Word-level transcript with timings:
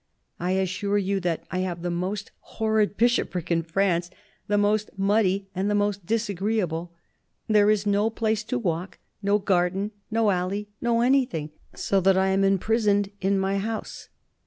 I 0.39 0.53
assure 0.53 0.97
you 0.97 1.19
that 1.19 1.43
I 1.51 1.59
have 1.59 1.83
the 1.83 1.91
most 1.91 2.31
horrid 2.39 2.97
bishopric 2.97 3.51
in 3.51 3.61
France, 3.61 4.09
the 4.47 4.57
most 4.57 4.89
muddy 4.97 5.47
and 5.53 5.69
the 5.69 5.75
most 5.75 6.07
disagreeable.... 6.07 6.91
There 7.47 7.69
is 7.69 7.85
no 7.85 8.09
place 8.09 8.43
to 8.45 8.57
walk, 8.57 8.97
no 9.21 9.37
garden, 9.37 9.91
no 10.09 10.31
alley, 10.31 10.69
no 10.81 11.01
anything, 11.01 11.51
so 11.75 12.01
that 12.01 12.17
I 12.17 12.29
am 12.29 12.43
imprisoned 12.43 13.11
in 13.21 13.37
my 13.37 13.59
house. 13.59 14.09